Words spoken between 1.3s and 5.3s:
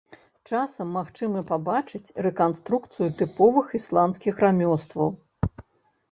пабачыць рэканструкцыю тыповых ісландскіх рамёстваў.